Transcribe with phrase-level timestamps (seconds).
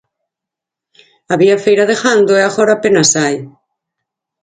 [1.31, 3.35] Había feira de gando, que agora apenas hai.